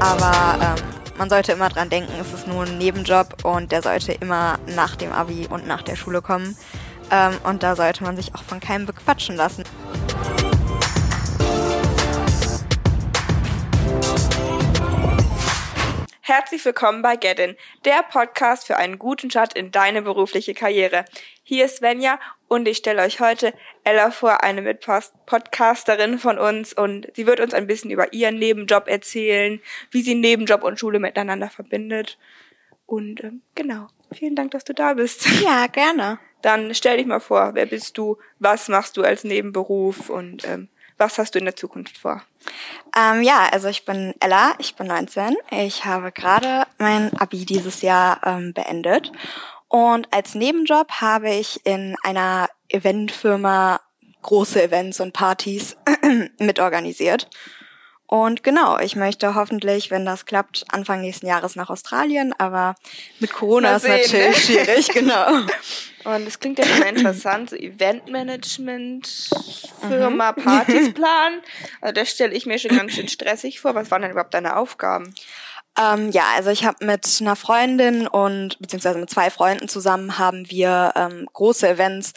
[0.00, 0.84] aber ähm,
[1.18, 4.96] man sollte immer dran denken, es ist nur ein Nebenjob und der sollte immer nach
[4.96, 6.56] dem Abi und nach der Schule kommen.
[7.10, 9.64] Ähm, und da sollte man sich auch von keinem bequatschen lassen.
[16.22, 21.04] Herzlich willkommen bei Geddin, der Podcast für einen guten Start in deine berufliche Karriere.
[21.42, 22.18] Hier ist Svenja
[22.50, 23.54] und ich stelle euch heute
[23.84, 28.88] Ella vor, eine Mitpodcasterin von uns und sie wird uns ein bisschen über ihren Nebenjob
[28.88, 29.60] erzählen,
[29.92, 32.18] wie sie Nebenjob und Schule miteinander verbindet.
[32.86, 35.26] Und ähm, genau, vielen Dank, dass du da bist.
[35.44, 36.18] Ja, gerne.
[36.42, 40.68] Dann stell dich mal vor, wer bist du, was machst du als Nebenberuf und ähm,
[40.98, 42.20] was hast du in der Zukunft vor?
[42.98, 45.36] Ähm, ja, also ich bin Ella, ich bin 19.
[45.52, 49.12] Ich habe gerade mein Abi dieses Jahr ähm, beendet.
[49.70, 53.80] Und als Nebenjob habe ich in einer Eventfirma
[54.20, 55.76] große Events und Partys
[56.38, 57.30] mitorganisiert.
[58.08, 62.74] Und genau, ich möchte hoffentlich, wenn das klappt, Anfang nächsten Jahres nach Australien, aber
[63.20, 65.42] mit Corona ist natürlich schwierig, genau.
[66.02, 69.30] Und es klingt ja schon interessant, so Eventmanagement,
[69.86, 70.42] Firma, mhm.
[70.42, 71.42] Partys planen.
[71.80, 73.76] Also das stelle ich mir schon ganz schön stressig vor.
[73.76, 75.14] Was waren denn überhaupt deine Aufgaben?
[75.78, 80.50] Ähm, ja, also ich habe mit einer Freundin und beziehungsweise mit zwei Freunden zusammen haben
[80.50, 82.12] wir ähm, große Events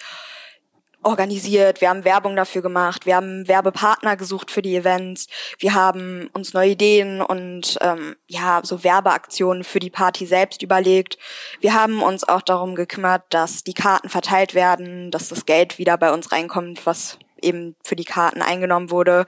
[1.04, 5.28] organisiert, wir haben Werbung dafür gemacht, wir haben Werbepartner gesucht für die Events,
[5.60, 11.18] wir haben uns neue Ideen und ähm, ja so Werbeaktionen für die Party selbst überlegt.
[11.60, 15.98] Wir haben uns auch darum gekümmert, dass die Karten verteilt werden, dass das Geld wieder
[15.98, 19.26] bei uns reinkommt, was eben für die Karten eingenommen wurde.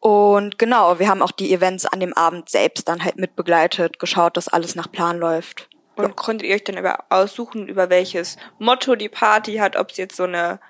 [0.00, 4.36] Und genau, wir haben auch die Events an dem Abend selbst dann halt mitbegleitet, geschaut,
[4.36, 5.68] dass alles nach Plan läuft.
[5.96, 6.12] Und ja.
[6.12, 10.16] konntet ihr euch dann über aussuchen, über welches Motto die Party hat, ob es jetzt
[10.16, 10.60] so eine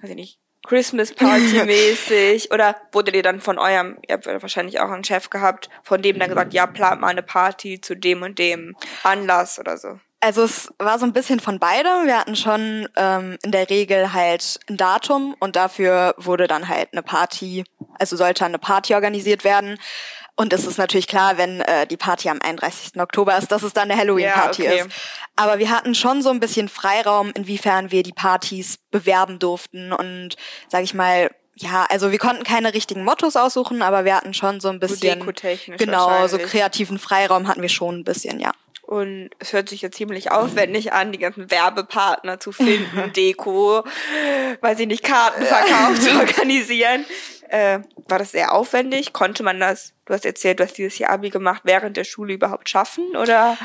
[0.00, 4.80] weiß ich nicht, Christmas Party mäßig oder wurde ihr dann von eurem, ihr habt wahrscheinlich
[4.80, 8.22] auch einen Chef gehabt, von dem dann gesagt, ja, plant mal eine Party zu dem
[8.22, 10.00] und dem Anlass oder so?
[10.20, 12.06] Also es war so ein bisschen von beidem.
[12.06, 16.88] Wir hatten schon ähm, in der Regel halt ein Datum und dafür wurde dann halt
[16.92, 17.64] eine Party,
[17.98, 19.78] also sollte eine Party organisiert werden.
[20.34, 23.00] Und es ist natürlich klar, wenn äh, die Party am 31.
[23.00, 24.80] Oktober ist, dass es dann eine Halloween-Party ja, okay.
[24.82, 24.90] ist.
[25.34, 30.36] Aber wir hatten schon so ein bisschen Freiraum, inwiefern wir die Partys bewerben durften und,
[30.68, 34.60] sag ich mal, ja, also wir konnten keine richtigen Mottos aussuchen, aber wir hatten schon
[34.60, 38.52] so ein bisschen, so genau, so kreativen Freiraum hatten wir schon ein bisschen, ja.
[38.88, 43.84] Und es hört sich ja ziemlich aufwendig an, die ganzen Werbepartner zu finden, Deko,
[44.62, 47.04] weiß ich nicht, Kartenverkauf zu organisieren.
[47.50, 49.12] Äh, war das sehr aufwendig?
[49.12, 52.32] Konnte man das, du hast erzählt, du hast dieses Jahr Abi gemacht, während der Schule
[52.32, 53.58] überhaupt schaffen oder?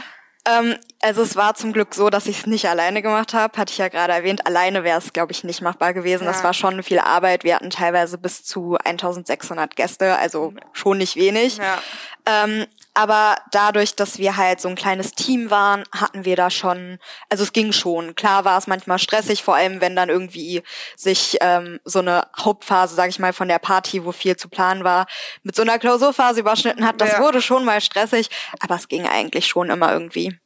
[0.46, 3.58] Ähm, also es war zum Glück so, dass ich es nicht alleine gemacht habe.
[3.58, 4.46] Hatte ich ja gerade erwähnt.
[4.46, 6.26] Alleine wäre es, glaube ich, nicht machbar gewesen.
[6.26, 6.32] Ja.
[6.32, 7.46] Das war schon viel Arbeit.
[7.46, 11.60] Wir hatten teilweise bis zu 1600 Gäste, also schon nicht wenig.
[11.60, 11.82] Ja.
[12.26, 17.00] Ähm, aber dadurch, dass wir halt so ein kleines Team waren, hatten wir da schon,
[17.30, 18.16] also es ging schon.
[18.16, 20.62] Klar war es manchmal stressig, vor allem wenn dann irgendwie
[20.96, 24.84] sich ähm, so eine Hauptphase, sag ich mal, von der Party, wo viel zu planen
[24.84, 25.08] war,
[25.42, 27.02] mit so einer Klausurphase überschnitten hat.
[27.02, 27.20] Das ja.
[27.20, 30.38] wurde schon mal stressig, aber es ging eigentlich schon immer irgendwie.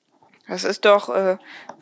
[0.48, 1.38] Das ist doch, äh,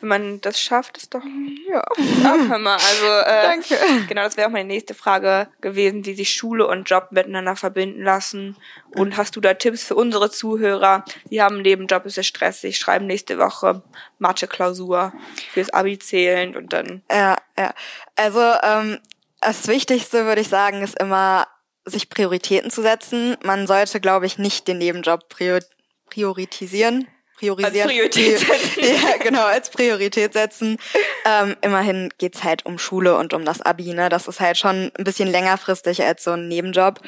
[0.08, 1.22] wenn man das schafft, ist doch,
[1.68, 1.82] ja,
[2.48, 2.74] hör mal.
[2.74, 3.76] Also, äh, Danke.
[4.08, 8.02] genau, das wäre auch meine nächste Frage gewesen, wie sich Schule und Job miteinander verbinden
[8.02, 8.56] lassen.
[8.94, 11.04] Und hast du da Tipps für unsere Zuhörer?
[11.30, 13.82] Die haben einen Nebenjob, ist ja stressig, schreiben nächste Woche
[14.18, 15.12] Mathe-Klausur
[15.52, 17.02] fürs Abi zählend und dann.
[17.10, 17.74] Ja, ja.
[18.14, 18.98] Also, ähm,
[19.40, 21.46] das Wichtigste, würde ich sagen, ist immer,
[21.84, 23.36] sich Prioritäten zu setzen.
[23.42, 25.60] Man sollte, glaube ich, nicht den Nebenjob prior
[26.08, 27.88] priorisieren priorisieren.
[27.88, 28.80] Als Priorität setzen.
[28.82, 30.78] ja, genau, als Priorität setzen.
[31.24, 34.08] Ähm, immerhin geht's halt um Schule und um das Abi, ne?
[34.08, 37.00] Das ist halt schon ein bisschen längerfristig als so ein Nebenjob.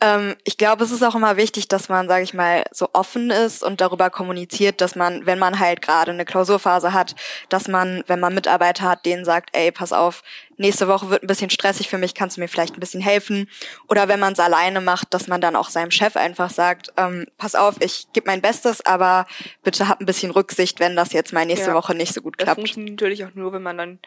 [0.00, 3.30] Ähm, ich glaube, es ist auch immer wichtig, dass man, sage ich mal, so offen
[3.30, 7.14] ist und darüber kommuniziert, dass man, wenn man halt gerade eine Klausurphase hat,
[7.48, 10.22] dass man, wenn man Mitarbeiter hat, denen sagt, ey, pass auf,
[10.56, 13.48] nächste Woche wird ein bisschen stressig für mich, kannst du mir vielleicht ein bisschen helfen?
[13.88, 17.26] Oder wenn man es alleine macht, dass man dann auch seinem Chef einfach sagt, ähm,
[17.38, 19.26] pass auf, ich gebe mein Bestes, aber
[19.62, 22.38] bitte hab ein bisschen Rücksicht, wenn das jetzt mal nächste ja, Woche nicht so gut
[22.38, 22.50] klappt.
[22.50, 23.98] Das funktioniert natürlich auch nur, wenn man dann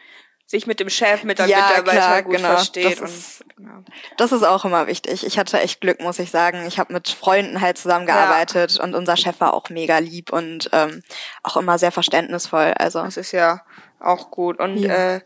[0.48, 2.48] sich mit dem Chef, mit der ja, Mitarbeiter klar, gut genau.
[2.48, 3.02] versteht.
[3.02, 3.84] Das ist, genau.
[4.16, 5.26] das ist auch immer wichtig.
[5.26, 6.64] Ich hatte echt Glück, muss ich sagen.
[6.66, 8.82] Ich habe mit Freunden halt zusammengearbeitet ja.
[8.82, 11.02] und unser Chef war auch mega lieb und ähm,
[11.42, 12.72] auch immer sehr verständnisvoll.
[12.78, 13.60] Also das ist ja
[14.00, 14.58] auch gut.
[14.58, 15.16] Und ja.
[15.16, 15.20] äh,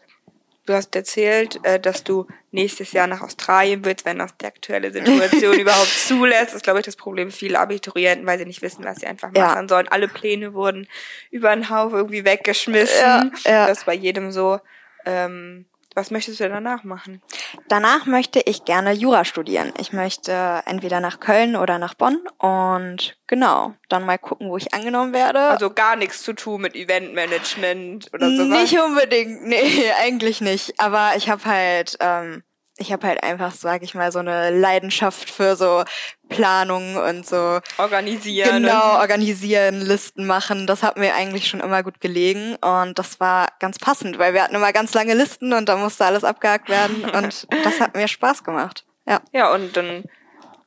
[0.67, 4.93] du hast erzählt, äh, dass du nächstes Jahr nach Australien willst, wenn das die aktuelle
[4.93, 6.49] Situation überhaupt zulässt.
[6.49, 9.32] Das ist, glaube ich, das Problem vieler Abiturienten, weil sie nicht wissen, was sie einfach
[9.32, 9.69] machen ja.
[9.69, 9.88] sollen.
[9.88, 10.87] Alle Pläne wurden
[11.31, 13.00] über den Haufen irgendwie weggeschmissen.
[13.00, 13.67] Ja, ja.
[13.67, 14.61] Das ist bei jedem so.
[15.05, 17.22] Ähm, Was möchtest du denn danach machen?
[17.68, 19.72] Danach möchte ich gerne Jura studieren.
[19.78, 24.72] Ich möchte entweder nach Köln oder nach Bonn und genau, dann mal gucken, wo ich
[24.74, 25.40] angenommen werde.
[25.40, 28.60] Also gar nichts zu tun mit Eventmanagement oder sowas?
[28.60, 30.78] Nicht unbedingt, nee, eigentlich nicht.
[30.80, 32.42] Aber ich habe halt ähm,
[32.78, 35.84] ich habe halt einfach, sag ich mal, so eine Leidenschaft für so
[36.28, 38.62] Planung und so organisieren.
[38.62, 40.66] Genau, organisieren, Listen machen.
[40.66, 44.42] Das hat mir eigentlich schon immer gut gelegen und das war ganz passend, weil wir
[44.42, 48.08] hatten immer ganz lange Listen und da musste alles abgehakt werden und das hat mir
[48.08, 48.84] Spaß gemacht.
[49.06, 49.20] Ja.
[49.32, 50.04] Ja, und dann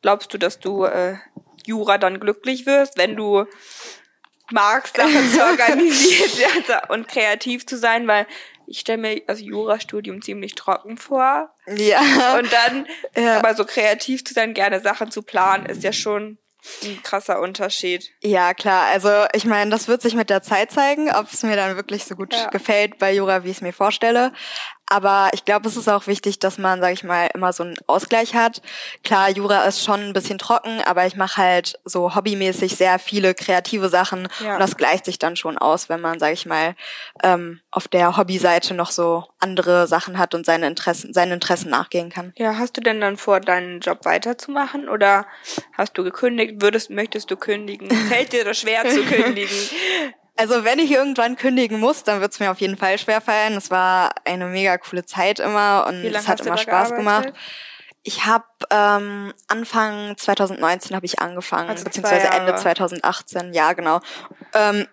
[0.02, 1.16] glaubst du, dass du äh,
[1.66, 3.46] Jura dann glücklich wirst, wenn du
[4.52, 8.28] magst, Sachen zu organisieren und kreativ zu sein, weil
[8.68, 11.50] ich stelle mir das Jurastudium ziemlich trocken vor.
[11.68, 12.38] Ja.
[12.38, 13.38] Und dann, ja.
[13.38, 16.38] aber so kreativ zu sein, gerne Sachen zu planen, ist ja schon
[16.84, 18.12] ein krasser Unterschied.
[18.22, 18.88] Ja, klar.
[18.88, 22.06] Also ich meine, das wird sich mit der Zeit zeigen, ob es mir dann wirklich
[22.06, 22.50] so gut ja.
[22.50, 24.34] gefällt bei Jura, wie ich es mir vorstelle.
[24.88, 27.76] Aber ich glaube, es ist auch wichtig, dass man, sage ich mal, immer so einen
[27.88, 28.62] Ausgleich hat.
[29.04, 33.34] Klar, Jura ist schon ein bisschen trocken, aber ich mache halt so hobbymäßig sehr viele
[33.34, 34.54] kreative Sachen ja.
[34.54, 36.76] und das gleicht sich dann schon aus, wenn man, sage ich mal,
[37.24, 42.10] ähm, auf der Hobbyseite noch so andere Sachen hat und seine Interessen, seinen Interessen nachgehen
[42.10, 42.34] kann.
[42.38, 45.26] Ja, hast du denn dann vor, deinen Job weiterzumachen oder
[45.74, 46.62] hast du gekündigt?
[46.62, 47.90] Würdest, möchtest du kündigen?
[48.10, 49.56] Fällt dir das schwer zu kündigen?
[50.38, 53.54] Also wenn ich irgendwann kündigen muss, dann wird es mir auf jeden Fall schwerfallen.
[53.54, 57.32] Es war eine mega coole Zeit immer und es hat immer Spaß gemacht.
[58.04, 64.00] Ich habe ähm, Anfang 2019 habe ich angefangen, also beziehungsweise Ende 2018, ja genau.
[64.54, 64.86] Ähm,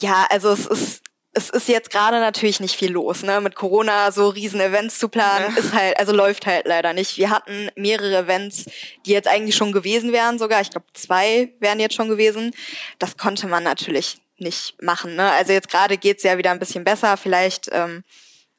[0.00, 1.02] ja, also es ist
[1.32, 3.40] es ist jetzt gerade natürlich nicht viel los, ne?
[3.40, 5.60] Mit Corona so riesen Events zu planen, ja.
[5.60, 7.18] ist halt, also läuft halt leider nicht.
[7.18, 8.64] Wir hatten mehrere Events,
[9.06, 10.60] die jetzt eigentlich schon gewesen wären sogar.
[10.60, 12.52] Ich glaube, zwei wären jetzt schon gewesen.
[12.98, 15.16] Das konnte man natürlich nicht machen.
[15.16, 15.30] Ne?
[15.32, 17.16] Also jetzt gerade geht's ja wieder ein bisschen besser.
[17.16, 18.04] Vielleicht, ähm,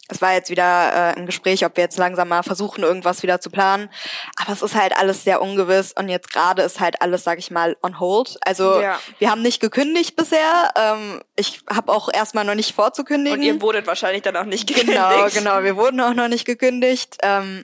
[0.07, 3.39] es war jetzt wieder äh, ein Gespräch, ob wir jetzt langsam mal versuchen, irgendwas wieder
[3.39, 3.89] zu planen.
[4.35, 7.49] Aber es ist halt alles sehr ungewiss und jetzt gerade ist halt alles, sag ich
[7.49, 8.37] mal, on hold.
[8.41, 8.99] Also ja.
[9.19, 10.71] wir haben nicht gekündigt bisher.
[10.75, 13.39] Ähm, ich habe auch erstmal noch nicht vorzukündigen.
[13.39, 14.97] Und ihr wurdet wahrscheinlich dann auch nicht gekündigt.
[14.97, 15.63] Genau, genau.
[15.63, 17.17] Wir wurden auch noch nicht gekündigt.
[17.23, 17.63] Ähm,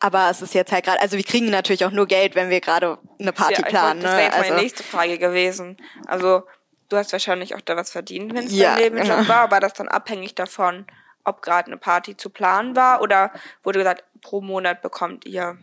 [0.00, 2.60] aber es ist jetzt halt gerade, also wir kriegen natürlich auch nur Geld, wenn wir
[2.60, 4.02] gerade eine Party ja, planen.
[4.02, 5.76] Wollte, das wäre jetzt meine also, nächste Frage gewesen.
[6.06, 6.42] Also
[6.94, 9.28] du hast wahrscheinlich auch da was verdient, wenn es ja, dein Nebenjob genau.
[9.28, 9.50] war.
[9.50, 10.86] War das dann abhängig davon,
[11.24, 13.32] ob gerade eine Party zu planen war oder
[13.62, 15.58] wurde gesagt, pro Monat bekommt ihr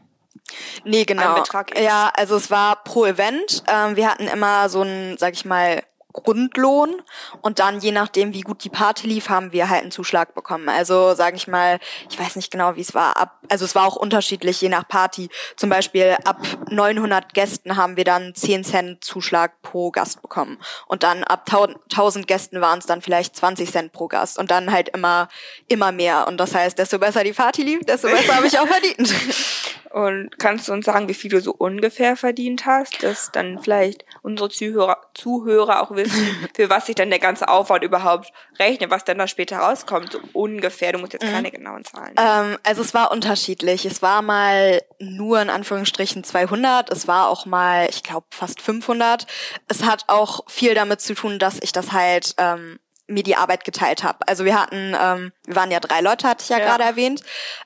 [0.84, 1.44] Nee, genau.
[1.76, 3.64] Ja, also es war pro Event.
[3.68, 5.84] Ähm, wir hatten immer so ein, sag ich mal,
[6.14, 7.02] Grundlohn
[7.42, 10.70] und dann je nachdem, wie gut die Party lief, haben wir halt einen Zuschlag bekommen.
[10.70, 11.80] Also sage ich mal,
[12.10, 13.18] ich weiß nicht genau, wie es war.
[13.18, 15.30] Ab, also es war auch unterschiedlich je nach Party.
[15.56, 21.04] Zum Beispiel ab 900 Gästen haben wir dann 10 Cent Zuschlag pro Gast bekommen und
[21.04, 24.90] dann ab 1000 Gästen waren es dann vielleicht 20 Cent pro Gast und dann halt
[24.90, 25.30] immer
[25.68, 26.28] immer mehr.
[26.28, 29.14] Und das heißt, desto besser die Party lief, desto besser habe ich auch verdient.
[29.94, 34.06] Und kannst du uns sagen, wie viel du so ungefähr verdient hast, dass dann vielleicht
[34.22, 39.04] unsere Zuhörer, Zuhörer auch wissen, für was sich dann der ganze Aufwand überhaupt rechnet, was
[39.04, 40.94] dann da später rauskommt, so ungefähr.
[40.94, 41.54] Du musst jetzt keine mhm.
[41.54, 42.16] genauen Zahlen.
[42.18, 43.86] Ähm, also es war unterschiedlich.
[43.86, 46.90] Es war mal nur in Anführungsstrichen 200.
[46.90, 49.28] Es war auch mal, ich glaube, fast 500.
[49.68, 53.64] Es hat auch viel damit zu tun, dass ich das halt ähm, mir die Arbeit
[53.64, 54.20] geteilt habe.
[54.28, 56.66] Also wir hatten, ähm, wir waren ja drei Leute, hatte ich ja, ja.
[56.66, 57.22] gerade erwähnt.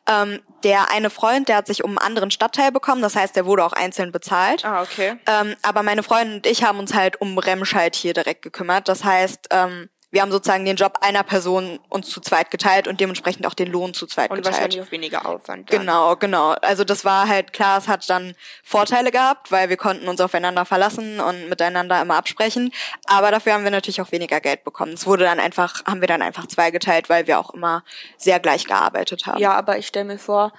[0.09, 3.45] Ähm, der eine Freund, der hat sich um einen anderen Stadtteil bekommen, das heißt, der
[3.45, 4.65] wurde auch einzeln bezahlt.
[4.65, 5.17] Ah, okay.
[5.27, 8.87] Ähm, aber meine Freundin und ich haben uns halt um Remscheid hier direkt gekümmert.
[8.87, 13.01] Das heißt, ähm, wir haben sozusagen den Job einer Person uns zu zweit geteilt und
[13.01, 14.55] dementsprechend auch den Lohn zu zweit und geteilt.
[14.55, 15.69] Und wahrscheinlich auch weniger Aufwand.
[15.69, 15.81] Dann.
[15.81, 16.51] Genau, genau.
[16.61, 20.63] Also das war halt klar, es hat dann Vorteile gehabt, weil wir konnten uns aufeinander
[20.63, 22.71] verlassen und miteinander immer absprechen.
[23.07, 24.93] Aber dafür haben wir natürlich auch weniger Geld bekommen.
[24.93, 27.83] Es wurde dann einfach, haben wir dann einfach zwei geteilt, weil wir auch immer
[28.15, 29.41] sehr gleich gearbeitet haben.
[29.41, 30.53] Ja, aber ich stelle mir vor,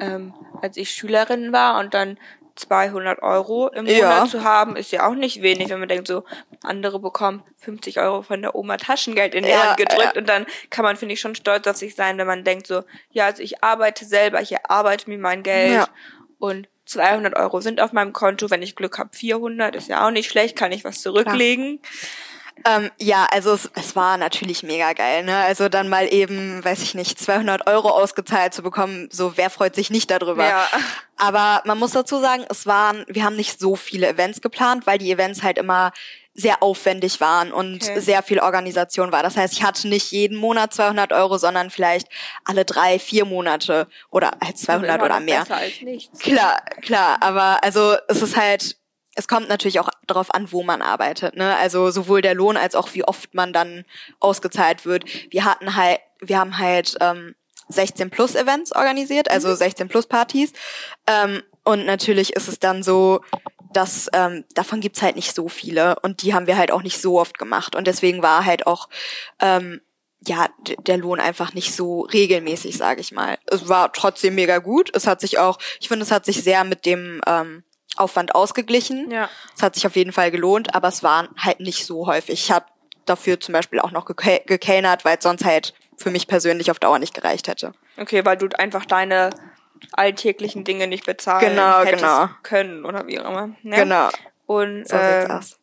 [0.00, 2.16] ähm, als ich Schülerin war und dann
[2.54, 4.26] 200 Euro im Monat ja.
[4.26, 6.24] zu haben, ist ja auch nicht wenig, wenn man denkt, so
[6.62, 10.20] andere bekommen 50 Euro von der Oma Taschengeld in die ja, Hand gedrückt ja.
[10.20, 12.82] und dann kann man, finde ich, schon stolz auf sich sein, wenn man denkt so,
[13.10, 15.88] ja, also ich arbeite selber, ich erarbeite mir mein Geld
[16.38, 20.10] und 200 Euro sind auf meinem Konto, wenn ich Glück habe 400, ist ja auch
[20.10, 21.80] nicht schlecht, kann ich was zurücklegen.
[21.80, 21.92] Klar.
[22.64, 25.24] Ähm, ja, also es, es war natürlich mega geil.
[25.24, 25.36] Ne?
[25.36, 29.74] Also dann mal eben, weiß ich nicht, 200 Euro ausgezahlt zu bekommen, so wer freut
[29.74, 30.46] sich nicht darüber.
[30.46, 30.68] Ja.
[31.16, 34.98] Aber man muss dazu sagen, es waren, wir haben nicht so viele Events geplant, weil
[34.98, 35.92] die Events halt immer
[36.34, 38.00] sehr aufwendig waren und okay.
[38.00, 39.22] sehr viel Organisation war.
[39.22, 42.08] Das heißt, ich hatte nicht jeden Monat 200 Euro, sondern vielleicht
[42.44, 45.44] alle drei, vier Monate oder halt 200 oder mehr.
[45.50, 46.18] Als nichts.
[46.20, 47.18] Klar, klar.
[47.20, 48.76] Aber also es ist halt
[49.14, 51.36] es kommt natürlich auch darauf an, wo man arbeitet.
[51.36, 51.56] Ne?
[51.56, 53.84] Also sowohl der Lohn als auch wie oft man dann
[54.20, 55.04] ausgezahlt wird.
[55.30, 57.34] Wir hatten halt, wir haben halt ähm,
[57.68, 60.52] 16 Plus Events organisiert, also 16 Plus Partys.
[61.06, 63.20] Ähm, und natürlich ist es dann so,
[63.72, 67.00] dass ähm, davon gibt's halt nicht so viele und die haben wir halt auch nicht
[67.00, 68.88] so oft gemacht und deswegen war halt auch
[69.40, 69.80] ähm,
[70.26, 70.48] ja
[70.86, 73.38] der Lohn einfach nicht so regelmäßig, sage ich mal.
[73.46, 74.90] Es war trotzdem mega gut.
[74.94, 77.64] Es hat sich auch, ich finde, es hat sich sehr mit dem ähm,
[77.96, 79.10] Aufwand ausgeglichen.
[79.10, 79.28] Ja.
[79.56, 82.34] Es hat sich auf jeden Fall gelohnt, aber es war halt nicht so häufig.
[82.44, 82.66] Ich habe
[83.06, 86.78] dafür zum Beispiel auch noch geke- gekellnert, weil es sonst halt für mich persönlich auf
[86.78, 87.72] Dauer nicht gereicht hätte.
[87.98, 89.30] Okay, weil du einfach deine
[89.92, 92.28] alltäglichen Dinge nicht bezahlen Genau, hättest genau.
[92.42, 93.50] können oder wie auch immer.
[93.62, 93.76] Ne?
[93.76, 94.08] Genau.
[94.46, 95.58] Und So aus.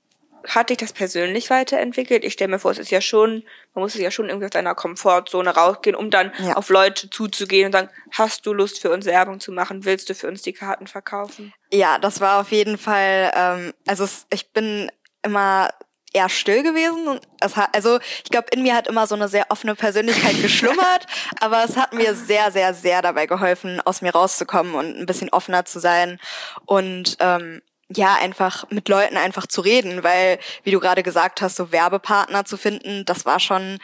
[0.47, 2.23] Hat dich das persönlich weiterentwickelt?
[2.23, 3.43] Ich stelle mir vor, es ist ja schon,
[3.73, 6.53] man muss ja schon irgendwie aus deiner Komfortzone rausgehen, um dann Ja.
[6.53, 9.85] auf Leute zuzugehen und sagen, hast du Lust für uns Werbung zu machen?
[9.85, 11.53] Willst du für uns die Karten verkaufen?
[11.71, 14.91] Ja, das war auf jeden Fall, ähm, also es, ich bin
[15.21, 15.69] immer
[16.11, 19.27] eher still gewesen und es hat, also ich glaube, in mir hat immer so eine
[19.27, 21.05] sehr offene Persönlichkeit geschlummert,
[21.39, 25.29] aber es hat mir sehr, sehr, sehr dabei geholfen, aus mir rauszukommen und ein bisschen
[25.29, 26.19] offener zu sein
[26.65, 27.61] und ähm,
[27.95, 32.45] ja, einfach mit Leuten einfach zu reden, weil, wie du gerade gesagt hast, so Werbepartner
[32.45, 33.79] zu finden, das war schon,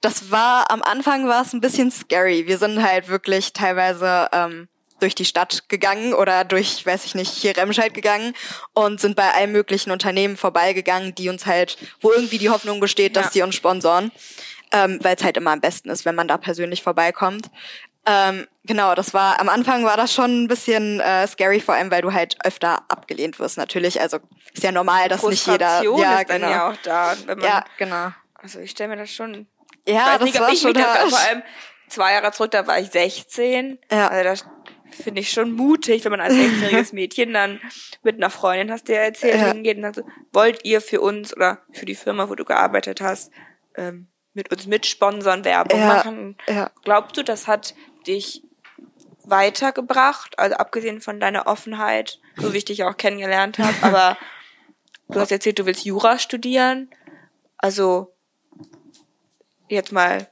[0.00, 2.46] das war, am Anfang war es ein bisschen scary.
[2.46, 7.30] Wir sind halt wirklich teilweise ähm, durch die Stadt gegangen oder durch, weiß ich nicht,
[7.30, 8.34] hier Remscheid gegangen
[8.72, 13.14] und sind bei allen möglichen Unternehmen vorbeigegangen, die uns halt, wo irgendwie die Hoffnung besteht,
[13.14, 13.30] dass Ja.
[13.32, 14.10] die uns sponsoren,
[14.72, 17.48] ähm, weil es halt immer am besten ist, wenn man da persönlich vorbeikommt.
[18.08, 21.90] Ähm, genau, das war, am Anfang war das schon ein bisschen äh, scary, vor allem,
[21.90, 24.00] weil du halt öfter abgelehnt wirst, natürlich.
[24.00, 24.18] Also
[24.54, 25.82] ist ja normal, dass nicht jeder.
[25.82, 26.50] Ja, ist dann genau.
[26.50, 27.16] ja auch da.
[27.26, 28.10] Wenn man, Ja, genau.
[28.34, 29.46] Also ich stelle mir das schon
[29.88, 31.42] Ja, das nicht, war ich schon mich da, vor allem
[31.88, 33.78] zwei Jahre zurück, da war ich 16.
[33.90, 34.08] Ja.
[34.08, 34.44] Also das
[35.02, 37.60] finde ich schon mutig, wenn man als 16-jähriges Mädchen dann
[38.04, 39.48] mit einer Freundin, hast du ja erzählt, Ja.
[39.52, 43.00] hingeht und sagt so, wollt ihr für uns oder für die Firma, wo du gearbeitet
[43.00, 43.32] hast,
[43.76, 46.36] ähm, mit uns mitsponsern, Werbung Ja, machen?
[46.46, 46.70] ja.
[46.84, 47.74] Glaubst du, das hat
[48.06, 48.42] dich
[49.24, 54.18] weitergebracht, also abgesehen von deiner Offenheit, so wie ich dich auch kennengelernt habe, aber
[55.08, 56.90] du hast erzählt, du willst Jura studieren,
[57.58, 58.14] also
[59.68, 60.28] jetzt mal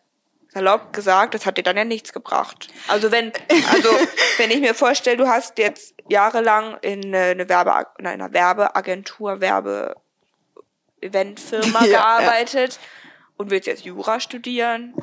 [0.48, 2.68] salopp gesagt, das hat dir dann ja nichts gebracht.
[2.86, 3.32] Also wenn,
[3.72, 3.88] also
[4.38, 9.40] wenn ich mir vorstelle, du hast jetzt jahrelang in eine, eine Werbe, in einer Werbeagentur,
[9.40, 9.96] Werbe
[11.00, 11.98] Eventfirma Ja, ja.
[11.98, 12.78] gearbeitet
[13.36, 14.94] und willst jetzt Jura studieren.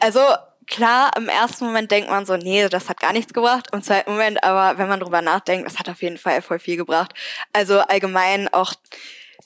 [0.00, 0.20] Also
[0.68, 3.68] klar, im ersten Moment denkt man so, nee, das hat gar nichts gebracht.
[3.72, 6.76] Im zweiten Moment, aber wenn man drüber nachdenkt, das hat auf jeden Fall voll viel
[6.76, 7.14] gebracht.
[7.52, 8.72] Also allgemein auch,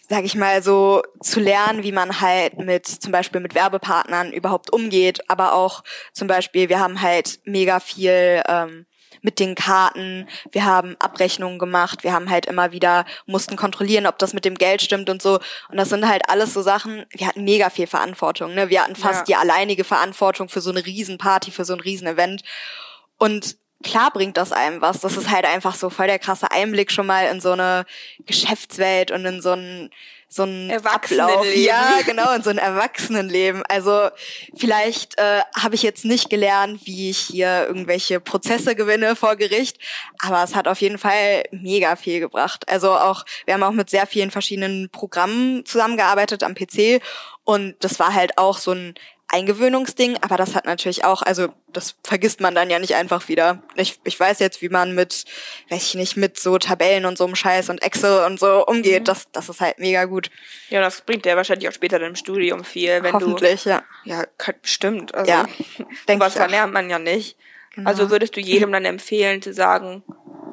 [0.09, 4.73] sag ich mal, so zu lernen, wie man halt mit zum Beispiel mit Werbepartnern überhaupt
[4.73, 8.87] umgeht, aber auch zum Beispiel, wir haben halt mega viel ähm,
[9.23, 14.19] mit den Karten, wir haben Abrechnungen gemacht, wir haben halt immer wieder, mussten kontrollieren, ob
[14.19, 15.38] das mit dem Geld stimmt und so.
[15.71, 18.69] Und das sind halt alles so Sachen, wir hatten mega viel Verantwortung, ne?
[18.69, 19.25] Wir hatten fast Ja.
[19.25, 22.43] die alleinige Verantwortung für so eine Riesenparty, für so ein Riesen-Event.
[23.19, 25.00] Und klar bringt das einem was.
[25.00, 27.85] Das ist halt einfach so voll der krasse Einblick schon mal in so eine
[28.26, 29.91] Geschäftswelt und in so ein
[30.32, 31.38] so ein Erwachsenenleben.
[31.38, 31.56] Ablauf.
[31.56, 33.62] Ja, genau, in so ein Erwachsenenleben.
[33.68, 34.08] Also
[34.56, 39.78] vielleicht äh, habe ich jetzt nicht gelernt, wie ich hier irgendwelche Prozesse gewinne vor Gericht,
[40.20, 42.68] aber es hat auf jeden Fall mega viel gebracht.
[42.68, 47.02] Also auch, wir haben auch mit sehr vielen verschiedenen Programmen zusammengearbeitet am PC
[47.44, 48.94] und das war halt auch so ein
[49.32, 53.62] Eingewöhnungsding, aber das hat natürlich auch, also das vergisst man dann ja nicht einfach wieder.
[53.76, 55.24] Ich, ich weiß jetzt, wie man mit,
[55.70, 59.08] weiß ich nicht, mit so Tabellen und so einem Scheiß und Excel und so umgeht.
[59.08, 60.30] Das, das ist halt mega gut.
[60.68, 63.82] Ja, das bringt dir wahrscheinlich auch später im Studium viel, wenn Hoffentlich, ja.
[64.04, 64.10] du.
[64.10, 65.14] Ja, kann, bestimmt.
[65.14, 65.46] Also, Ja,
[66.18, 67.38] was verlernt man ja nicht.
[67.74, 67.88] Genau.
[67.88, 70.02] Also würdest du jedem dann empfehlen zu sagen,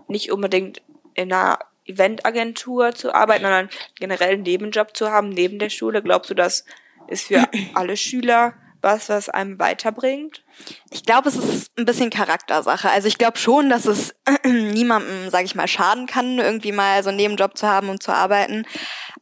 [0.07, 0.81] nicht unbedingt
[1.15, 3.69] in einer Eventagentur zu arbeiten, sondern
[4.00, 6.01] generell einen Nebenjob zu haben neben der Schule?
[6.01, 6.63] Glaubst du, das
[7.09, 10.43] ist für alle Schüler was, was einem weiterbringt?
[10.91, 12.89] Ich glaube, es ist ein bisschen Charaktersache.
[12.89, 17.09] Also ich glaube schon, dass es niemandem, sage ich mal, schaden kann, irgendwie mal so
[17.09, 18.65] einen Nebenjob zu haben und zu arbeiten.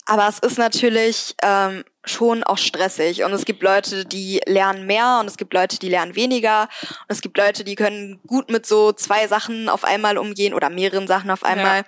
[0.05, 3.23] Aber es ist natürlich ähm, schon auch stressig.
[3.23, 6.63] Und es gibt Leute, die lernen mehr und es gibt Leute, die lernen weniger.
[6.81, 10.69] Und es gibt Leute, die können gut mit so zwei Sachen auf einmal umgehen oder
[10.69, 11.83] mehreren Sachen auf einmal.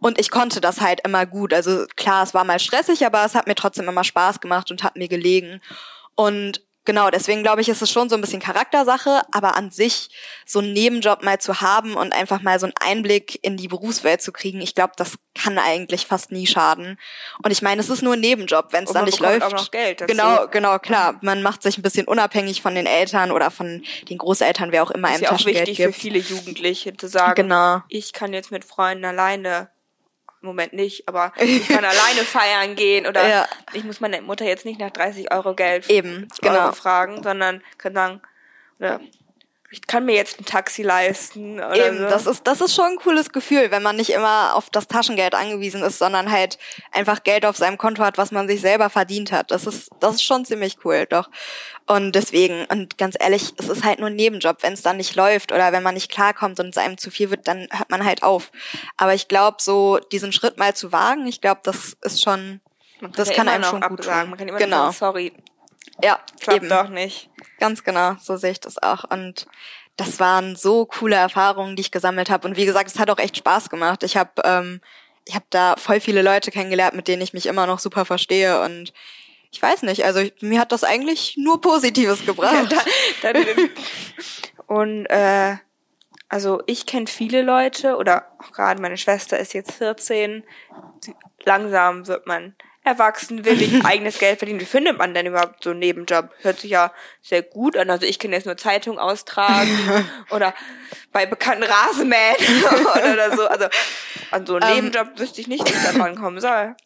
[0.00, 1.54] Und ich konnte das halt immer gut.
[1.54, 4.82] Also klar, es war mal stressig, aber es hat mir trotzdem immer Spaß gemacht und
[4.82, 5.60] hat mir gelegen.
[6.14, 10.08] Und genau, deswegen glaube ich, ist es schon so ein bisschen Charaktersache, aber an sich
[10.46, 14.22] so einen Nebenjob mal zu haben und einfach mal so einen Einblick in die Berufswelt
[14.22, 16.98] zu kriegen, ich glaube, das kann eigentlich fast nie schaden.
[17.42, 19.42] Und ich meine, es ist nur ein Nebenjob, wenn es dann nicht läuft.
[19.42, 20.12] auch noch Geld dazu.
[20.12, 21.18] Genau, genau, klar.
[21.22, 24.90] Man macht sich ein bisschen unabhängig von den Eltern oder von den Großeltern, wer auch
[24.92, 26.00] immer ist einem ja auch Taschengeld wichtig für gibt.
[26.00, 27.82] viele Jugendliche zu sagen, Genau.
[27.88, 29.68] ich kann jetzt mit Freunden alleine,
[30.44, 33.48] im Moment nicht, aber ich kann alleine feiern gehen oder Ja.
[33.72, 36.72] ich muss meine Mutter jetzt nicht nach 30 Euro Geld Eben, Euro genau.
[36.72, 38.20] fragen, sondern kann sagen,
[38.78, 39.00] oder
[39.74, 41.54] ich kann mir jetzt ein Taxi leisten.
[41.56, 42.04] Oder Eben, so.
[42.04, 45.34] das ist, das ist schon ein cooles Gefühl, wenn man nicht immer auf das Taschengeld
[45.34, 46.58] angewiesen ist, sondern halt
[46.92, 49.50] einfach Geld auf seinem Konto hat, was man sich selber verdient hat.
[49.50, 51.28] Das ist, das ist schon ziemlich cool, doch.
[51.86, 54.62] Und deswegen, und ganz ehrlich, es ist halt nur ein Nebenjob.
[54.62, 57.30] Wenn es dann nicht läuft oder wenn man nicht klarkommt und es einem zu viel
[57.30, 58.52] wird, dann hört man halt auf.
[58.96, 62.60] Aber ich glaube, so diesen Schritt mal zu wagen, ich glaube, das ist schon,
[63.16, 64.20] das ja kann einem schon gut absagen.
[64.22, 64.30] tun.
[64.30, 64.76] Man kann immer Genau.
[64.84, 65.32] sagen, sorry,
[66.02, 66.68] ja, klappt eben.
[66.68, 67.30] doch nicht.
[67.58, 69.04] Ganz genau, so sehe ich das auch.
[69.10, 69.46] Und
[69.96, 72.48] das waren so coole Erfahrungen, die ich gesammelt habe.
[72.48, 74.02] Und wie gesagt, es hat auch echt Spaß gemacht.
[74.02, 74.80] Ich habe ähm,
[75.24, 78.60] ich hab da voll viele Leute kennengelernt, mit denen ich mich immer noch super verstehe.
[78.62, 78.92] Und
[79.52, 82.74] ich weiß nicht, also mir hat das eigentlich nur Positives gebracht.
[83.22, 83.36] Dann,
[84.66, 85.56] und äh,
[86.28, 90.42] also ich kenne viele Leute oder auch gerade meine Schwester ist jetzt 14.
[91.00, 91.14] Sie-
[91.44, 94.60] Langsam wird man erwachsen, will ich eigenes Geld verdienen.
[94.60, 96.30] Wie findet man denn überhaupt so einen Nebenjob?
[96.42, 97.90] Hört sich ja sehr gut an.
[97.90, 100.54] Also ich kann jetzt nur Zeitung austragen oder
[101.12, 102.36] bei bekannten Rasenmähen
[103.12, 103.48] oder so.
[103.48, 103.66] Also
[104.30, 104.74] an so einen Ähm.
[104.76, 106.76] Nebenjob wüsste ich nicht, wie ich davon kommen soll.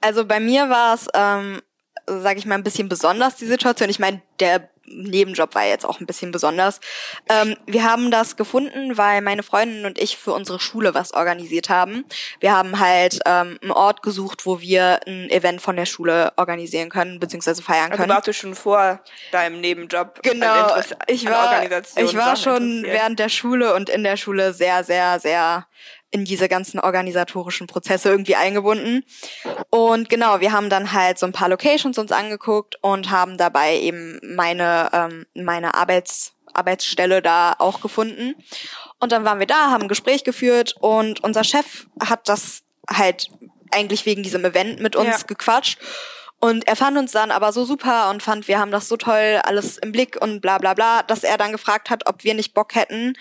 [0.00, 1.60] Also bei mir war es, ähm,
[2.06, 3.90] sage ich mal, ein bisschen besonders, die Situation.
[3.90, 6.80] Ich meine, der Nebenjob war jetzt auch ein bisschen besonders.
[7.28, 11.68] Ähm, wir haben das gefunden, weil meine Freundin und ich für unsere Schule was organisiert
[11.68, 12.04] haben.
[12.40, 16.90] Wir haben halt ähm, einen Ort gesucht, wo wir ein Event von der Schule organisieren
[16.90, 18.10] können, beziehungsweise feiern Also können.
[18.10, 21.54] warst du schon vor deinem Nebenjob Genau, ich war,
[21.96, 25.66] ich war schon während der Schule und in der Schule sehr, sehr, sehr
[26.12, 29.02] in diese ganzen organisatorischen Prozesse irgendwie eingebunden.
[29.70, 33.78] Und genau, wir haben dann halt so ein paar Locations uns angeguckt und haben dabei
[33.78, 38.34] eben meine, ähm, meine Arbeits, Arbeitsstelle da auch gefunden.
[39.00, 43.28] Und dann waren wir da, haben ein Gespräch geführt und unser Chef hat das halt
[43.70, 45.26] eigentlich wegen diesem Event mit uns Ja.
[45.26, 45.78] gequatscht.
[46.40, 49.40] Und er fand uns dann aber so super und fand, wir haben das so toll
[49.44, 52.52] alles im Blick und bla bla bla, dass er dann gefragt hat, ob wir nicht
[52.52, 53.14] Bock hätten,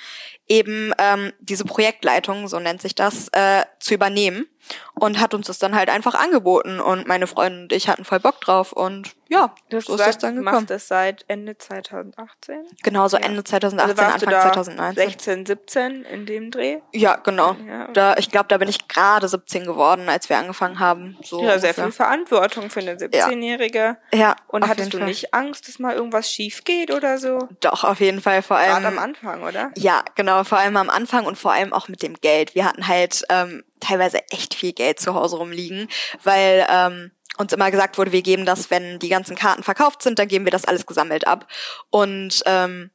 [0.51, 4.47] eben ähm, diese Projektleitung, so nennt sich das, äh, zu übernehmen.
[4.93, 6.79] Und hat uns das dann halt einfach angeboten.
[6.79, 8.71] Und meine Freundin und ich hatten voll Bock drauf.
[8.71, 10.55] Und ja, Du hast so ist das dann du gekommen.
[10.57, 12.67] machst das seit Ende 2018?
[12.83, 13.23] Genau, so Ja.
[13.23, 15.03] Ende Also 2018, warst du Anfang da 2019.
[15.09, 16.77] 16, 17 in dem Dreh?
[16.93, 17.55] Ja, genau.
[17.67, 17.87] Ja.
[17.93, 21.17] Da, ich glaube, da bin ich gerade 17 geworden, als wir angefangen haben.
[21.23, 21.83] So Ja, sehr ungefähr.
[21.85, 23.97] viel Verantwortung für eine 17-Jährige.
[24.13, 25.07] Ja, Und auf hattest du Fall.
[25.07, 27.39] nicht Angst, dass mal irgendwas schief geht oder so?
[27.61, 28.43] Doch, auf jeden Fall.
[28.43, 28.73] Vor allem.
[28.73, 29.71] Gerade am Anfang, oder?
[29.75, 32.55] Ja, genau, vor allem am Anfang und vor allem auch mit dem Geld.
[32.55, 35.87] Wir hatten halt ähm, teilweise echt viel Geld zu Hause rumliegen,
[36.23, 40.19] weil ähm, uns immer gesagt wurde, wir geben das, wenn die ganzen Karten verkauft sind,
[40.19, 41.47] dann geben wir das alles gesammelt ab.
[41.89, 42.91] Und ähm,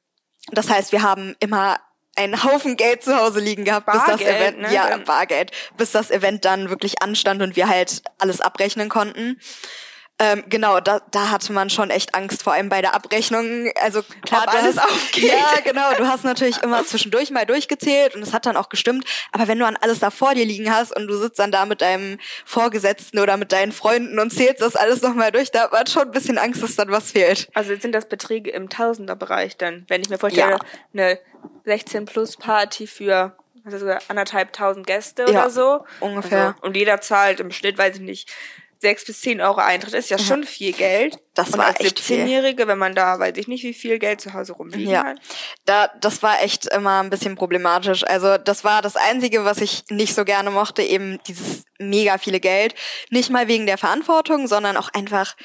[0.53, 1.79] das heißt, wir haben immer
[2.17, 4.75] einen Haufen Geld zu Hause liegen gehabt, bis das Bargeld, Event, ne?
[4.75, 9.39] ja, Bargeld, bis das Event dann wirklich anstand und wir halt alles abrechnen konnten.
[10.19, 13.71] Ähm, genau, da, da hatte man schon echt Angst, vor allem bei der Abrechnung.
[13.83, 15.31] Also klar, Ob du alles hast, aufgeht.
[15.31, 15.93] Ja, genau.
[15.99, 19.05] Du hast natürlich immer zwischendurch mal durchgezählt und es hat dann auch gestimmt.
[19.33, 21.67] Aber wenn du an alles da vor dir liegen hast und du sitzt dann da
[21.67, 25.73] mit deinem Vorgesetzten oder mit deinen Freunden und zählst das alles nochmal durch, da hat
[25.73, 27.49] man schon ein bisschen Angst, dass dann was fehlt.
[27.53, 30.59] Also jetzt sind das Beträge im Tausenderbereich dann, wenn ich mir vorstelle, Ja.
[30.95, 31.19] eine
[31.67, 35.85] 16-Plus-Party für also sogar anderthalb tausend Gäste Ja, oder so.
[36.01, 36.47] ungefähr.
[36.49, 38.33] Also, und jeder zahlt im Schnitt, weiß ich nicht,
[38.79, 39.95] sechs bis zehn Euro Eintritt.
[39.95, 41.19] Ist ja schon viel Geld.
[41.35, 42.21] Das und war als echt viel.
[42.23, 45.19] 17-Jährige, wenn man da, weiß ich nicht, wie viel Geld zu Hause rumliegen Ja, hat.
[45.67, 48.05] da, das war echt immer ein bisschen problematisch.
[48.05, 52.41] Also das war das Einzige, was ich nicht so gerne mochte, eben dieses mega viele
[52.41, 52.75] Geld.
[53.11, 55.37] Nicht mal wegen der Verantwortung, sondern auch einfach,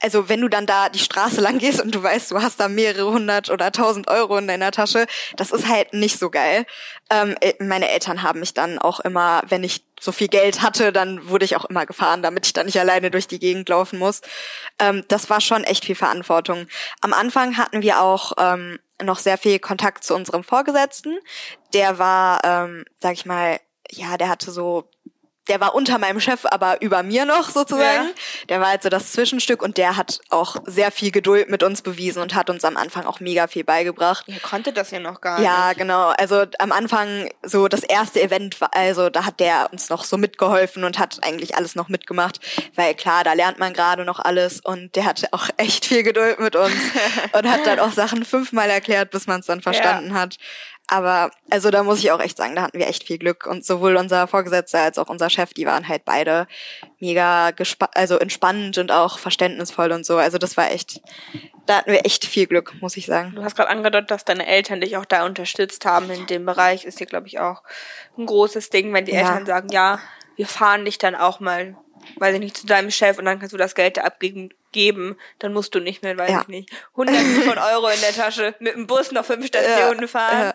[0.00, 2.68] also wenn du dann da die Straße lang gehst und du weißt, du hast da
[2.68, 5.06] mehrere hundert oder tausend Euro in deiner Tasche,
[5.36, 6.66] das ist halt nicht so geil.
[7.10, 10.92] Ähm, äh, meine Eltern haben mich dann auch immer, wenn ich so viel Geld hatte,
[10.92, 13.98] dann wurde ich auch immer gefahren, damit ich dann nicht alleine durch die Gegend laufen
[13.98, 14.20] muss.
[14.78, 16.66] Ähm, das war schon echt viel Verantwortung.
[17.00, 21.18] Am Anfang hatten wir auch ähm, noch sehr viel Kontakt zu unserem Vorgesetzten.
[21.72, 23.58] Der war, ähm, sag ich mal,
[23.90, 24.88] ja, der hatte so
[25.48, 28.08] der war unter meinem Chef, aber über mir noch sozusagen.
[28.08, 28.46] Ja.
[28.48, 31.82] Der war halt so das Zwischenstück und der hat auch sehr viel Geduld mit uns
[31.82, 34.24] bewiesen und hat uns am Anfang auch mega viel beigebracht.
[34.26, 35.78] Ihr konntet das ja noch gar Ja, nicht.
[35.78, 36.08] genau.
[36.18, 40.16] Also am Anfang so das erste Event war, also da hat der uns noch so
[40.18, 42.40] mitgeholfen und hat eigentlich alles noch mitgemacht,
[42.74, 46.40] weil klar, da lernt man gerade noch alles und der hatte auch echt viel Geduld
[46.40, 46.74] mit uns
[47.32, 50.36] und hat dann auch Sachen fünfmal erklärt, bis man es dann verstanden hat.
[50.90, 53.64] Aber also da muss ich auch echt sagen, da hatten wir echt viel Glück und
[53.64, 56.48] sowohl unser Vorgesetzter als auch unser Chef, die waren halt beide
[56.98, 57.52] mega
[57.94, 60.16] also entspannt und auch verständnisvoll und so.
[60.16, 61.02] Also das war echt,
[61.66, 63.34] da hatten wir echt viel Glück, muss ich sagen.
[63.34, 66.86] Du hast gerade angedeutet, dass deine Eltern dich auch da unterstützt haben in dem Bereich.
[66.86, 67.62] Ist hier, glaube ich, auch
[68.16, 69.20] ein großes Ding, wenn die Ja.
[69.20, 70.00] Eltern sagen, ja,
[70.36, 71.76] wir fahren dich dann auch mal
[72.16, 75.16] weiß ich nicht, zu deinem Chef und dann kannst du das Geld da abgeben, geben,
[75.38, 76.40] dann musst du nicht mehr, weiß Ja.
[76.42, 80.52] ich nicht, hunderte von Euro in der Tasche mit dem Bus noch fünf Stationen fahren.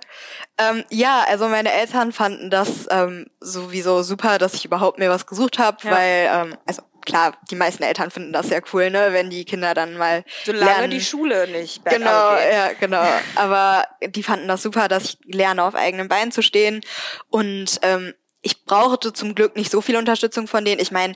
[0.60, 0.70] Ja.
[0.70, 5.26] Ähm, ja, also meine Eltern fanden das ähm, sowieso super, dass ich überhaupt mir was
[5.26, 5.92] gesucht habe, Ja.
[5.92, 9.74] weil, ähm, also klar, die meisten Eltern finden das ja cool, ne, wenn die Kinder
[9.74, 10.92] dann mal Solange lernen.
[10.92, 12.54] die Schule nicht Genau, geht.
[12.54, 13.04] ja, genau.
[13.36, 16.82] Aber die fanden das super, dass ich lerne, auf eigenen Beinen zu stehen.
[17.30, 20.80] Und ähm, ich brauchte zum Glück nicht so viel Unterstützung von denen.
[20.80, 21.16] Ich meine,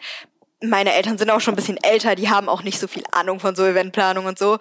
[0.63, 3.39] meine Eltern sind auch schon ein bisschen älter, die haben auch nicht so viel Ahnung
[3.39, 4.57] von so Eventplanung und so.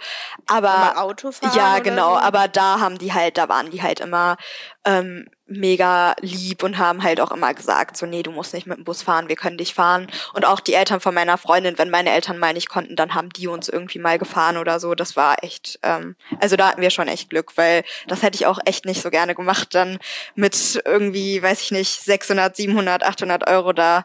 [0.47, 2.15] Aber Mal Auto fahren ja, genau.
[2.15, 2.21] so?
[2.21, 4.37] Aber da haben die halt, da waren die halt immer
[4.85, 8.79] ähm, mega lieb und haben halt auch immer gesagt, so nee, du musst nicht mit
[8.79, 10.09] dem Bus fahren, wir können dich fahren.
[10.35, 13.31] Und auch die Eltern von meiner Freundin, wenn meine Eltern mal nicht konnten, dann haben
[13.31, 14.95] die uns irgendwie mal gefahren oder so.
[14.95, 18.47] Das war echt, ähm, also da hatten wir schon echt Glück, weil das hätte ich
[18.47, 19.99] auch echt nicht so gerne gemacht, dann
[20.35, 24.05] mit irgendwie, weiß ich nicht, 600, 700, 800 Euro da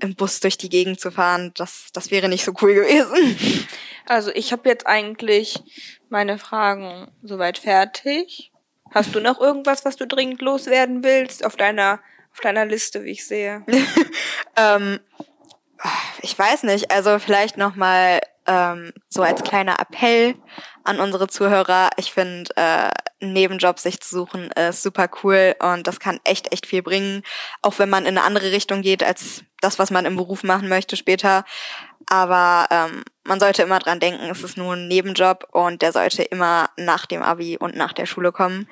[0.00, 1.52] im Bus durch die Gegend zu fahren.
[1.54, 3.38] Das, das wäre nicht so cool gewesen.
[4.04, 5.62] Also ich habe jetzt eigentlich
[6.08, 8.51] meine Fragen soweit fertig.
[8.94, 12.00] Hast du noch irgendwas, was du dringend loswerden willst auf deiner
[12.32, 13.64] auf deiner Liste, wie ich sehe?
[14.54, 15.00] Ähm,
[16.20, 20.34] ich weiß nicht, also vielleicht noch mal ähm, so als kleiner Appell
[20.84, 21.88] an unsere Zuhörer.
[21.96, 26.66] Ich finde, äh, Nebenjob sich zu suchen ist super cool und das kann echt, echt
[26.66, 27.22] viel bringen,
[27.62, 30.68] auch wenn man in eine andere Richtung geht als das, was man im Beruf machen
[30.68, 31.44] möchte später.
[32.06, 36.22] Aber ähm, man sollte immer dran denken, es ist nur ein Nebenjob und der sollte
[36.22, 38.68] immer nach dem Abi und nach der Schule kommen.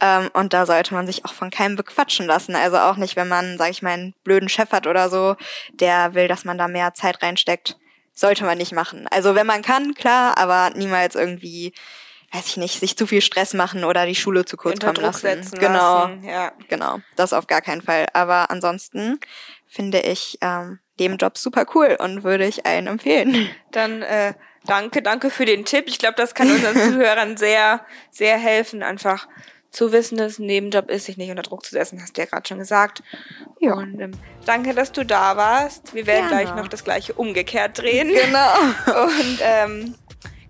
[0.00, 2.56] Ähm, und da sollte man sich auch von keinem bequatschen lassen.
[2.56, 5.36] Also auch nicht, wenn man, sag ich mal, einen blöden Chef hat oder so,
[5.72, 7.78] der will, dass man da mehr Zeit reinsteckt.
[8.12, 9.06] Sollte man nicht machen.
[9.10, 11.72] Also wenn man kann, klar, aber niemals irgendwie,
[12.32, 15.48] weiß ich nicht, sich zu viel Stress machen oder die Schule zu kurz kommen lassen.
[15.58, 16.24] genau, lassen.
[16.24, 16.52] Ja.
[16.68, 16.98] genau.
[17.16, 18.06] Das auf gar keinen Fall.
[18.12, 19.18] Aber ansonsten
[19.66, 23.48] finde ich ähm, Nebenjobs super cool und würde ich allen empfehlen.
[23.70, 24.34] Dann äh,
[24.66, 25.84] danke, danke für den Tipp.
[25.88, 29.26] Ich glaube, das kann unseren Zuhörern sehr, sehr helfen, einfach
[29.70, 32.20] zu wissen, dass es ein Nebenjob ist, sich nicht unter Druck zu setzen, hast du
[32.20, 33.02] ja gerade schon gesagt.
[33.58, 33.72] Ja.
[33.72, 34.12] Und ähm,
[34.44, 35.94] danke, dass du da warst.
[35.94, 36.44] Wir werden Gerne.
[36.44, 38.08] gleich noch das gleiche umgekehrt drehen.
[38.08, 39.02] Genau.
[39.04, 39.94] Und ähm,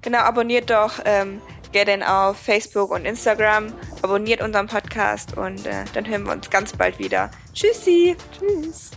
[0.02, 1.40] genau, abonniert doch ähm,
[1.72, 3.72] Get auf Facebook und Instagram.
[4.02, 7.31] Abonniert unseren Podcast und äh, dann hören wir uns ganz bald wieder.
[7.55, 8.14] Tschüssi.
[8.38, 8.90] Tschüss.